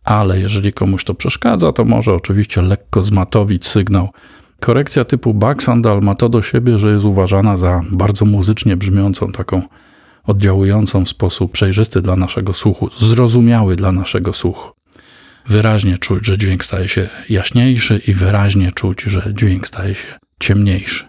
Ale 0.04 0.40
jeżeli 0.40 0.74
komuś 0.74 1.04
to 1.04 1.14
przeszkadza, 1.14 1.72
to 1.72 1.86
może 1.86 2.14
oczywiście 2.14 2.62
lekko 2.62 3.02
zmatowić 3.02 3.68
sygnał. 3.68 4.10
Korekcja 4.60 5.06
typu 5.06 5.34
backsandal 5.34 6.02
ma 6.02 6.16
to 6.16 6.30
do 6.30 6.42
siebie, 6.42 6.78
że 6.78 6.92
jest 6.92 7.06
uważana 7.06 7.58
za 7.58 7.82
bardzo 7.92 8.26
muzycznie 8.26 8.78
brzmiącą, 8.78 9.32
taką 9.32 9.62
oddziałującą 10.24 11.06
w 11.06 11.10
sposób 11.10 11.52
przejrzysty 11.52 12.02
dla 12.02 12.16
naszego 12.16 12.54
słuchu, 12.54 12.90
zrozumiały 13.00 13.76
dla 13.76 13.92
naszego 13.92 14.34
słuchu. 14.34 14.79
Wyraźnie 15.48 15.98
czuć, 15.98 16.26
że 16.26 16.38
dźwięk 16.38 16.66
staje 16.66 16.88
się 16.88 17.10
jaśniejszy 17.30 18.02
i 18.08 18.14
wyraźnie 18.14 18.72
czuć, 18.72 19.02
że 19.02 19.34
dźwięk 19.34 19.68
staje 19.68 19.96
się 19.96 20.08
ciemniejszy. 20.40 21.06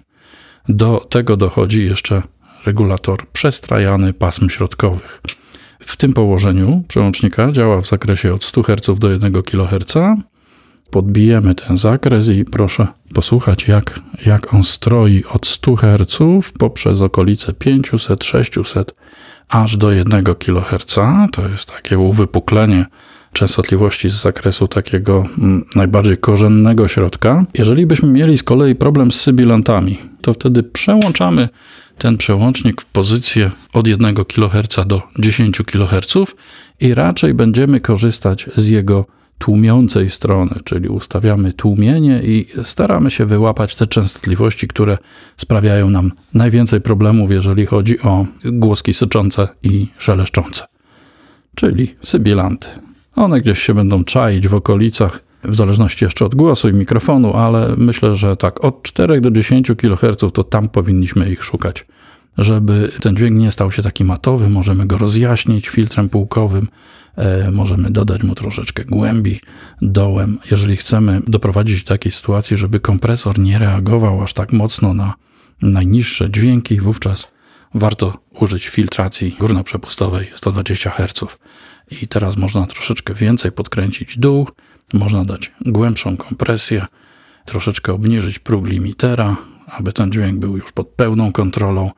Do 0.68 1.06
tego 1.10 1.36
dochodzi 1.36 1.84
jeszcze 1.84 2.22
regulator 2.66 3.18
przestrajany 3.32 4.12
pasm 4.12 4.48
środkowych. 4.48 5.20
W 5.80 5.96
tym 5.96 6.12
położeniu 6.12 6.84
przełącznika 6.88 7.52
działa 7.52 7.80
w 7.80 7.86
zakresie 7.86 8.34
od 8.34 8.44
100 8.44 8.62
Hz 8.62 8.98
do 8.98 9.10
1 9.10 9.42
kHz. 9.42 9.94
Podbijemy 10.90 11.54
ten 11.54 11.78
zakres 11.78 12.28
i 12.28 12.44
proszę 12.44 12.86
posłuchać, 13.14 13.68
jak, 13.68 14.00
jak 14.26 14.54
on 14.54 14.64
stroi 14.64 15.24
od 15.24 15.46
100 15.46 15.76
Hz 15.76 16.18
poprzez 16.58 17.00
okolice 17.00 17.52
500, 17.52 18.24
600 18.24 18.94
aż 19.48 19.76
do 19.76 19.92
1 19.92 20.24
kHz. 20.24 20.94
To 21.32 21.48
jest 21.48 21.72
takie 21.72 21.98
uwypuklenie 21.98 22.86
częstotliwości 23.32 24.08
z 24.10 24.22
zakresu 24.22 24.68
takiego 24.68 25.24
mm, 25.38 25.64
najbardziej 25.76 26.16
korzennego 26.16 26.88
środka. 26.88 27.44
Jeżeli 27.54 27.86
byśmy 27.86 28.08
mieli 28.08 28.38
z 28.38 28.42
kolei 28.42 28.74
problem 28.74 29.12
z 29.12 29.20
sybilantami, 29.20 29.98
to 30.20 30.34
wtedy 30.34 30.62
przełączamy 30.62 31.48
ten 31.98 32.16
przełącznik 32.16 32.82
w 32.82 32.84
pozycję 32.84 33.50
od 33.72 33.88
1 33.88 34.14
kHz 34.14 34.86
do 34.86 35.02
10 35.18 35.62
kHz 35.66 36.14
i 36.80 36.94
raczej 36.94 37.34
będziemy 37.34 37.80
korzystać 37.80 38.50
z 38.56 38.68
jego 38.68 39.04
tłumiącej 39.38 40.10
strony, 40.10 40.50
czyli 40.64 40.88
ustawiamy 40.88 41.52
tłumienie 41.52 42.20
i 42.22 42.46
staramy 42.62 43.10
się 43.10 43.26
wyłapać 43.26 43.74
te 43.74 43.86
częstotliwości, 43.86 44.68
które 44.68 44.98
sprawiają 45.36 45.90
nam 45.90 46.12
najwięcej 46.34 46.80
problemów, 46.80 47.30
jeżeli 47.30 47.66
chodzi 47.66 48.00
o 48.00 48.26
głoski 48.44 48.94
syczące 48.94 49.48
i 49.62 49.86
szeleszczące, 49.98 50.64
czyli 51.54 51.94
sybilanty. 52.02 52.68
One 53.16 53.40
gdzieś 53.40 53.62
się 53.62 53.74
będą 53.74 54.04
czaić 54.04 54.48
w 54.48 54.54
okolicach, 54.54 55.22
w 55.44 55.56
zależności 55.56 56.04
jeszcze 56.04 56.24
od 56.24 56.34
głosu 56.34 56.68
i 56.68 56.72
mikrofonu, 56.72 57.36
ale 57.36 57.74
myślę, 57.76 58.16
że 58.16 58.36
tak 58.36 58.64
od 58.64 58.82
4 58.82 59.20
do 59.20 59.30
10 59.30 59.72
kHz 59.78 60.32
to 60.32 60.44
tam 60.44 60.68
powinniśmy 60.68 61.30
ich 61.30 61.44
szukać. 61.44 61.86
Żeby 62.38 62.92
ten 63.00 63.16
dźwięk 63.16 63.36
nie 63.36 63.50
stał 63.50 63.72
się 63.72 63.82
taki 63.82 64.04
matowy, 64.04 64.50
możemy 64.50 64.86
go 64.86 64.98
rozjaśnić 64.98 65.68
filtrem 65.68 66.08
półkowym, 66.08 66.68
e, 67.16 67.50
możemy 67.50 67.90
dodać 67.90 68.22
mu 68.22 68.34
troszeczkę 68.34 68.84
głębi 68.84 69.40
dołem. 69.82 70.38
Jeżeli 70.50 70.76
chcemy 70.76 71.20
doprowadzić 71.26 71.84
do 71.84 71.88
takiej 71.88 72.12
sytuacji, 72.12 72.56
żeby 72.56 72.80
kompresor 72.80 73.38
nie 73.38 73.58
reagował 73.58 74.22
aż 74.22 74.34
tak 74.34 74.52
mocno 74.52 74.94
na 74.94 75.14
najniższe 75.62 76.30
dźwięki, 76.30 76.80
wówczas 76.80 77.32
warto 77.74 78.18
użyć 78.40 78.68
filtracji 78.68 79.36
górnoprzepustowej 79.40 80.30
120 80.34 80.90
Hz. 80.90 81.36
I 82.02 82.08
teraz 82.08 82.36
można 82.36 82.66
troszeczkę 82.66 83.14
więcej 83.14 83.52
podkręcić 83.52 84.18
dół, 84.18 84.48
można 84.92 85.24
dać 85.24 85.52
głębszą 85.60 86.16
kompresję, 86.16 86.86
troszeczkę 87.44 87.92
obniżyć 87.92 88.38
próg 88.38 88.66
limitera, 88.66 89.36
aby 89.66 89.92
ten 89.92 90.12
dźwięk 90.12 90.38
był 90.38 90.56
już 90.56 90.72
pod 90.72 90.88
pełną 90.88 91.32
kontrolą 91.32 91.90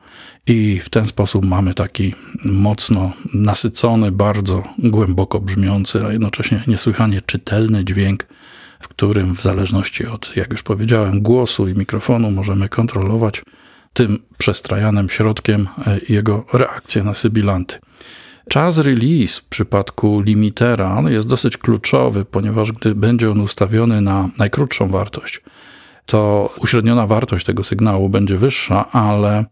i 0.47 0.79
w 0.79 0.89
ten 0.89 1.05
sposób 1.05 1.45
mamy 1.45 1.73
taki 1.73 2.15
mocno 2.45 3.13
nasycony, 3.33 4.11
bardzo 4.11 4.63
głęboko 4.79 5.39
brzmiący, 5.39 6.05
a 6.05 6.11
jednocześnie 6.11 6.63
niesłychanie 6.67 7.21
czytelny 7.21 7.85
dźwięk, 7.85 8.25
w 8.79 8.87
którym 8.87 9.35
w 9.35 9.41
zależności 9.41 10.05
od, 10.05 10.35
jak 10.35 10.51
już 10.51 10.63
powiedziałem, 10.63 11.21
głosu 11.21 11.67
i 11.67 11.73
mikrofonu 11.73 12.31
możemy 12.31 12.69
kontrolować 12.69 13.41
tym 13.93 14.19
przestrajanym 14.37 15.09
środkiem 15.09 15.67
e, 15.87 15.99
jego 16.09 16.45
reakcję 16.53 17.03
na 17.03 17.13
sybilanty. 17.13 17.79
Czas 18.49 18.77
release 18.77 19.39
w 19.39 19.45
przypadku 19.45 20.21
limitera 20.21 21.03
jest 21.09 21.27
dosyć 21.27 21.57
kluczowy, 21.57 22.25
ponieważ 22.25 22.71
gdy 22.71 22.95
będzie 22.95 23.31
on 23.31 23.41
ustawiony 23.41 24.01
na 24.01 24.29
najkrótszą 24.37 24.87
wartość, 24.87 25.41
to 26.05 26.49
uśredniona 26.59 27.07
wartość 27.07 27.45
tego 27.45 27.63
sygnału 27.63 28.09
będzie 28.09 28.37
wyższa, 28.37 28.91
ale 28.91 29.45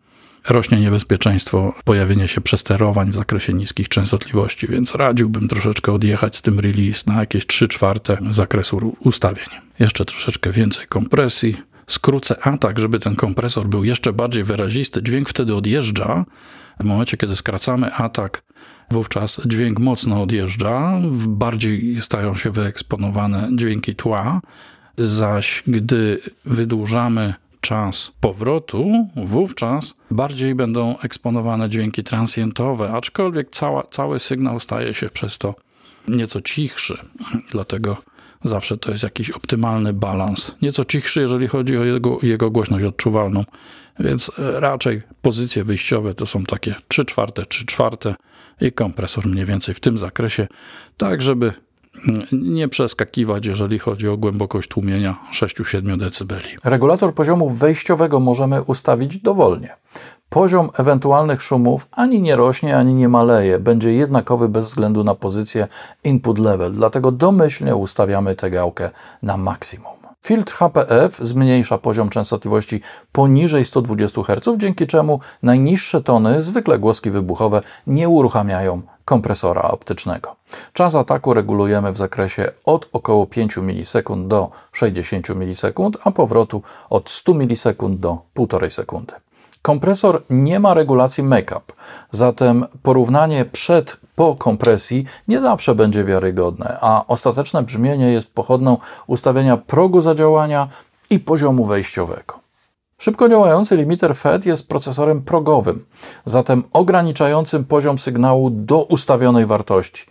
rośnie 0.49 0.79
niebezpieczeństwo 0.79 1.73
pojawienia 1.85 2.27
się 2.27 2.41
przesterowań 2.41 3.11
w 3.11 3.15
zakresie 3.15 3.53
niskich 3.53 3.89
częstotliwości, 3.89 4.67
więc 4.67 4.95
radziłbym 4.95 5.47
troszeczkę 5.47 5.91
odjechać 5.91 6.35
z 6.35 6.41
tym 6.41 6.59
release 6.59 7.05
na 7.05 7.19
jakieś 7.19 7.47
3 7.47 7.67
czwarte 7.67 8.17
zakresu 8.29 8.95
ustawień. 8.99 9.47
Jeszcze 9.79 10.05
troszeczkę 10.05 10.51
więcej 10.51 10.87
kompresji. 10.87 11.57
Skrócę 11.87 12.47
atak, 12.47 12.79
żeby 12.79 12.99
ten 12.99 13.15
kompresor 13.15 13.67
był 13.67 13.83
jeszcze 13.83 14.13
bardziej 14.13 14.43
wyrazisty. 14.43 15.03
Dźwięk 15.03 15.29
wtedy 15.29 15.55
odjeżdża. 15.55 16.25
W 16.79 16.83
momencie, 16.83 17.17
kiedy 17.17 17.35
skracamy 17.35 17.93
atak, 17.93 18.43
wówczas 18.91 19.41
dźwięk 19.45 19.79
mocno 19.79 20.21
odjeżdża, 20.21 20.99
bardziej 21.27 22.01
stają 22.01 22.35
się 22.35 22.51
wyeksponowane 22.51 23.49
dźwięki 23.55 23.95
tła, 23.95 24.41
zaś 24.97 25.63
gdy 25.67 26.19
wydłużamy 26.45 27.33
czas 27.61 28.11
powrotu, 28.19 29.07
wówczas 29.15 29.93
bardziej 30.11 30.55
będą 30.55 30.97
eksponowane 30.99 31.69
dźwięki 31.69 32.03
transientowe, 32.03 32.91
aczkolwiek 32.91 33.49
cała, 33.49 33.83
cały 33.91 34.19
sygnał 34.19 34.59
staje 34.59 34.93
się 34.93 35.09
przez 35.09 35.37
to 35.37 35.55
nieco 36.07 36.41
cichszy. 36.41 36.97
Dlatego 37.51 37.97
zawsze 38.43 38.77
to 38.77 38.91
jest 38.91 39.03
jakiś 39.03 39.31
optymalny 39.31 39.93
balans. 39.93 40.55
Nieco 40.61 40.85
cichszy, 40.85 41.21
jeżeli 41.21 41.47
chodzi 41.47 41.77
o 41.77 41.83
jego, 41.83 42.19
jego 42.23 42.51
głośność 42.51 42.85
odczuwalną, 42.85 43.43
więc 43.99 44.31
raczej 44.37 45.01
pozycje 45.21 45.63
wyjściowe 45.63 46.13
to 46.13 46.25
są 46.25 46.43
takie 46.43 46.75
3 46.87 47.05
czwarte, 47.05 47.45
3 47.45 47.65
czwarte 47.65 48.15
i 48.61 48.71
kompresor 48.71 49.25
mniej 49.25 49.45
więcej 49.45 49.75
w 49.75 49.79
tym 49.79 49.97
zakresie, 49.97 50.47
tak 50.97 51.21
żeby 51.21 51.53
nie 52.31 52.67
przeskakiwać, 52.67 53.45
jeżeli 53.45 53.79
chodzi 53.79 54.07
o 54.07 54.17
głębokość 54.17 54.67
tłumienia 54.69 55.17
6-7 55.33 55.97
dB. 55.97 56.39
Regulator 56.63 57.13
poziomu 57.13 57.49
wejściowego 57.49 58.19
możemy 58.19 58.61
ustawić 58.61 59.17
dowolnie. 59.17 59.69
Poziom 60.33 60.69
ewentualnych 60.77 61.41
szumów 61.41 61.87
ani 61.91 62.21
nie 62.21 62.35
rośnie, 62.35 62.77
ani 62.77 62.93
nie 62.93 63.09
maleje, 63.09 63.59
będzie 63.59 63.93
jednakowy 63.93 64.49
bez 64.49 64.65
względu 64.65 65.03
na 65.03 65.15
pozycję 65.15 65.67
input 66.03 66.39
level, 66.39 66.73
dlatego 66.73 67.11
domyślnie 67.11 67.75
ustawiamy 67.75 68.35
tę 68.35 68.49
gałkę 68.49 68.89
na 69.21 69.37
maksimum. 69.37 69.93
Filtr 70.21 70.53
HPF 70.53 71.17
zmniejsza 71.17 71.77
poziom 71.77 72.09
częstotliwości 72.09 72.81
poniżej 73.11 73.65
120 73.65 74.23
Hz, 74.23 74.57
dzięki 74.57 74.87
czemu 74.87 75.19
najniższe 75.43 76.01
tony, 76.01 76.41
zwykle 76.41 76.79
głoski 76.79 77.11
wybuchowe, 77.11 77.61
nie 77.87 78.09
uruchamiają 78.09 78.81
kompresora 79.05 79.61
optycznego. 79.61 80.35
Czas 80.73 80.95
ataku 80.95 81.33
regulujemy 81.33 81.91
w 81.91 81.97
zakresie 81.97 82.51
od 82.65 82.89
około 82.93 83.27
5 83.27 83.57
ms 83.57 83.93
do 84.27 84.51
60 84.71 85.29
ms, 85.29 85.61
a 86.03 86.11
powrotu 86.11 86.61
od 86.89 87.09
100 87.09 87.33
ms 87.33 87.63
do 87.89 88.17
1,5 88.35 88.69
sekundy. 88.69 89.13
Kompresor 89.61 90.23
nie 90.29 90.59
ma 90.59 90.73
regulacji 90.73 91.23
make-up, 91.23 91.73
zatem 92.11 92.65
porównanie 92.83 93.45
przed 93.45 93.97
po 94.15 94.35
kompresji 94.35 95.05
nie 95.27 95.41
zawsze 95.41 95.75
będzie 95.75 96.03
wiarygodne, 96.03 96.77
a 96.81 97.03
ostateczne 97.07 97.63
brzmienie 97.63 98.11
jest 98.11 98.33
pochodną 98.33 98.77
ustawienia 99.07 99.57
progu 99.57 100.01
zadziałania 100.01 100.67
i 101.09 101.19
poziomu 101.19 101.65
wejściowego. 101.65 102.39
Szybko 102.97 103.29
działający 103.29 103.77
limiter 103.77 104.15
FET 104.15 104.45
jest 104.45 104.67
procesorem 104.67 105.21
progowym, 105.21 105.85
zatem 106.25 106.63
ograniczającym 106.73 107.65
poziom 107.65 107.97
sygnału 107.97 108.49
do 108.49 108.83
ustawionej 108.83 109.45
wartości. 109.45 110.05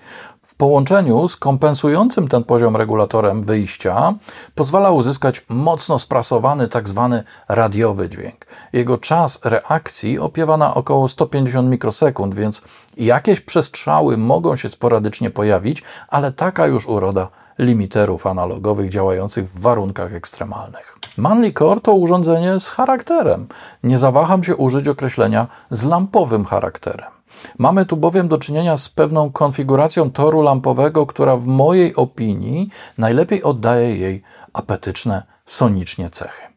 Połączeniu 0.60 1.28
z 1.28 1.36
kompensującym 1.36 2.28
ten 2.28 2.44
poziom 2.44 2.76
regulatorem 2.76 3.42
wyjścia 3.42 4.14
pozwala 4.54 4.90
uzyskać 4.90 5.44
mocno 5.48 5.98
sprasowany 5.98 6.68
tzw. 6.68 7.08
Tak 7.10 7.56
radiowy 7.56 8.08
dźwięk. 8.08 8.46
Jego 8.72 8.98
czas 8.98 9.40
reakcji 9.44 10.18
opiewa 10.18 10.56
na 10.56 10.74
około 10.74 11.08
150 11.08 11.70
mikrosekund, 11.70 12.34
więc 12.34 12.62
jakieś 12.96 13.40
przestrzały 13.40 14.16
mogą 14.16 14.56
się 14.56 14.68
sporadycznie 14.68 15.30
pojawić, 15.30 15.82
ale 16.08 16.32
taka 16.32 16.66
już 16.66 16.86
uroda 16.86 17.28
limiterów 17.58 18.26
analogowych 18.26 18.90
działających 18.90 19.50
w 19.50 19.60
warunkach 19.60 20.14
ekstremalnych. 20.14 20.98
Manly 21.16 21.52
Core 21.52 21.80
to 21.80 21.94
urządzenie 21.94 22.60
z 22.60 22.68
charakterem. 22.68 23.46
Nie 23.82 23.98
zawaham 23.98 24.44
się 24.44 24.56
użyć 24.56 24.88
określenia 24.88 25.46
z 25.70 25.84
lampowym 25.84 26.44
charakterem. 26.44 27.19
Mamy 27.58 27.86
tu 27.86 27.96
bowiem 27.96 28.28
do 28.28 28.38
czynienia 28.38 28.76
z 28.76 28.88
pewną 28.88 29.32
konfiguracją 29.32 30.10
toru 30.10 30.42
lampowego, 30.42 31.06
która 31.06 31.36
w 31.36 31.46
mojej 31.46 31.96
opinii 31.96 32.68
najlepiej 32.98 33.42
oddaje 33.42 33.96
jej 33.96 34.22
apetyczne 34.52 35.22
sonicznie 35.46 36.10
cechy. 36.10 36.50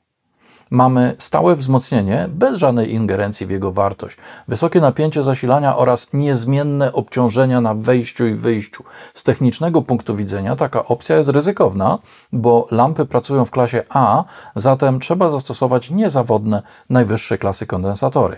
Mamy 0.74 1.16
stałe 1.18 1.56
wzmocnienie 1.56 2.26
bez 2.30 2.60
żadnej 2.60 2.94
ingerencji 2.94 3.46
w 3.46 3.50
jego 3.50 3.72
wartość, 3.72 4.18
wysokie 4.48 4.82
napięcie 4.82 5.24
zasilania 5.24 5.78
oraz 5.78 6.14
niezmienne 6.14 6.94
obciążenia 6.94 7.62
na 7.62 7.76
wejściu 7.76 8.28
i 8.28 8.36
wyjściu. 8.36 8.84
Z 9.14 9.24
technicznego 9.24 9.82
punktu 9.82 10.16
widzenia 10.16 10.56
taka 10.56 10.86
opcja 10.86 11.18
jest 11.18 11.30
ryzykowna, 11.30 12.00
bo 12.32 12.68
lampy 12.72 13.06
pracują 13.06 13.46
w 13.46 13.52
klasie 13.52 13.84
A, 13.90 14.24
zatem 14.56 15.00
trzeba 15.00 15.30
zastosować 15.30 15.92
niezawodne 15.92 16.62
najwyższej 16.90 17.38
klasy 17.38 17.66
kondensatory 17.66 18.38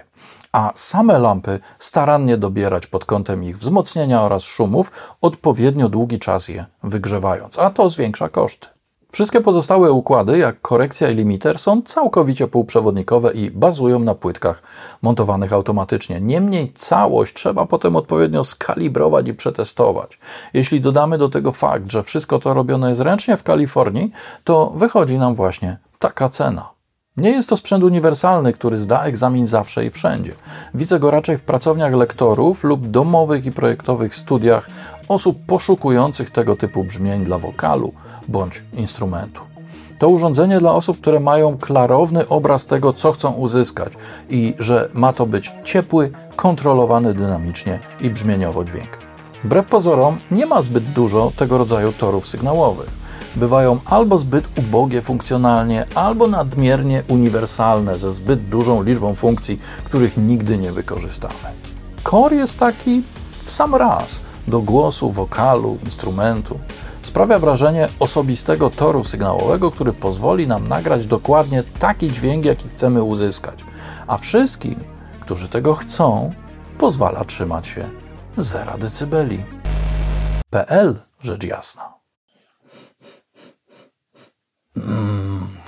a 0.55 0.71
same 0.75 1.19
lampy 1.19 1.59
starannie 1.79 2.37
dobierać 2.37 2.87
pod 2.87 3.05
kątem 3.05 3.43
ich 3.43 3.57
wzmocnienia 3.57 4.21
oraz 4.21 4.43
szumów, 4.43 4.91
odpowiednio 5.21 5.89
długi 5.89 6.19
czas 6.19 6.47
je 6.47 6.65
wygrzewając, 6.83 7.59
a 7.59 7.69
to 7.69 7.89
zwiększa 7.89 8.29
koszty. 8.29 8.67
Wszystkie 9.11 9.41
pozostałe 9.41 9.91
układy, 9.91 10.37
jak 10.37 10.61
korekcja 10.61 11.09
i 11.09 11.15
limiter, 11.15 11.59
są 11.59 11.81
całkowicie 11.81 12.47
półprzewodnikowe 12.47 13.31
i 13.31 13.51
bazują 13.51 13.99
na 13.99 14.15
płytkach 14.15 14.63
montowanych 15.01 15.53
automatycznie. 15.53 16.21
Niemniej 16.21 16.73
całość 16.73 17.33
trzeba 17.33 17.65
potem 17.65 17.95
odpowiednio 17.95 18.43
skalibrować 18.43 19.27
i 19.27 19.33
przetestować. 19.33 20.19
Jeśli 20.53 20.81
dodamy 20.81 21.17
do 21.17 21.29
tego 21.29 21.51
fakt, 21.51 21.91
że 21.91 22.03
wszystko 22.03 22.39
to 22.39 22.53
robione 22.53 22.89
jest 22.89 23.01
ręcznie 23.01 23.37
w 23.37 23.43
Kalifornii, 23.43 24.11
to 24.43 24.73
wychodzi 24.75 25.17
nam 25.17 25.35
właśnie 25.35 25.77
taka 25.99 26.29
cena. 26.29 26.74
Nie 27.17 27.29
jest 27.29 27.49
to 27.49 27.57
sprzęt 27.57 27.83
uniwersalny, 27.83 28.53
który 28.53 28.77
zda 28.77 29.03
egzamin 29.03 29.47
zawsze 29.47 29.85
i 29.85 29.91
wszędzie. 29.91 30.35
Widzę 30.73 30.99
go 30.99 31.11
raczej 31.11 31.37
w 31.37 31.43
pracowniach 31.43 31.93
lektorów 31.93 32.63
lub 32.63 32.87
domowych 32.87 33.45
i 33.45 33.51
projektowych 33.51 34.15
studiach 34.15 34.69
osób 35.07 35.37
poszukujących 35.47 36.29
tego 36.29 36.55
typu 36.55 36.83
brzmień 36.83 37.23
dla 37.23 37.37
wokalu 37.37 37.93
bądź 38.27 38.63
instrumentu. 38.73 39.41
To 39.99 40.09
urządzenie 40.09 40.59
dla 40.59 40.73
osób, 40.73 41.01
które 41.01 41.19
mają 41.19 41.57
klarowny 41.57 42.27
obraz 42.27 42.65
tego, 42.65 42.93
co 42.93 43.11
chcą 43.11 43.31
uzyskać 43.31 43.93
i 44.29 44.55
że 44.59 44.89
ma 44.93 45.13
to 45.13 45.25
być 45.25 45.51
ciepły, 45.63 46.11
kontrolowany 46.35 47.13
dynamicznie 47.13 47.79
i 48.01 48.09
brzmieniowo 48.09 48.63
dźwięk. 48.63 48.97
Wbrew 49.43 49.65
pozorom 49.65 50.19
nie 50.31 50.45
ma 50.45 50.61
zbyt 50.61 50.83
dużo 50.83 51.31
tego 51.37 51.57
rodzaju 51.57 51.91
torów 51.91 52.27
sygnałowych 52.27 53.04
bywają 53.35 53.79
albo 53.85 54.17
zbyt 54.17 54.59
ubogie 54.59 55.01
funkcjonalnie, 55.01 55.85
albo 55.95 56.27
nadmiernie 56.27 57.03
uniwersalne 57.07 57.97
ze 57.97 58.13
zbyt 58.13 58.49
dużą 58.49 58.83
liczbą 58.83 59.15
funkcji, 59.15 59.59
których 59.83 60.17
nigdy 60.17 60.57
nie 60.57 60.71
wykorzystamy. 60.71 61.33
Core 62.03 62.35
jest 62.35 62.59
taki 62.59 63.03
w 63.43 63.51
sam 63.51 63.75
raz 63.75 64.21
do 64.47 64.61
głosu, 64.61 65.11
wokalu, 65.11 65.77
instrumentu. 65.85 66.59
Sprawia 67.01 67.39
wrażenie 67.39 67.89
osobistego 67.99 68.69
toru 68.69 69.03
sygnałowego, 69.03 69.71
który 69.71 69.93
pozwoli 69.93 70.47
nam 70.47 70.67
nagrać 70.67 71.07
dokładnie 71.07 71.63
taki 71.79 72.11
dźwięk, 72.11 72.45
jaki 72.45 72.69
chcemy 72.69 73.03
uzyskać. 73.03 73.65
A 74.07 74.17
wszystkim, 74.17 74.75
którzy 75.19 75.49
tego 75.49 75.75
chcą, 75.75 76.33
pozwala 76.77 77.25
trzymać 77.25 77.67
się 77.67 77.89
0 78.37 78.71
dB. 78.77 79.27
PL 80.49 80.95
rzecz 81.21 81.43
jasna. 81.43 81.94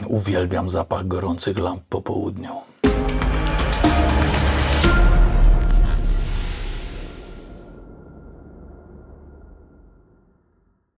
Uwielbiam 0.08 0.70
zapach 0.70 1.08
gorących 1.08 1.58
lamp 1.58 1.84
po 1.90 2.02
południu. 2.02 2.50